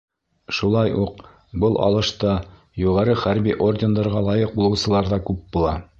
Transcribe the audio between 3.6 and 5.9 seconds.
ордендарға лайыҡ булыусылар ҙа күп була.